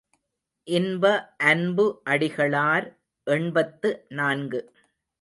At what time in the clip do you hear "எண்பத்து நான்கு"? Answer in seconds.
3.27-4.61